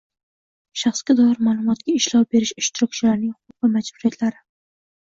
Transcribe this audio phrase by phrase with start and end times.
[0.83, 4.47] Shaxsga doir ma’lumotlarga ishlov berish ishtirokchilarining huquq va majburiyatlari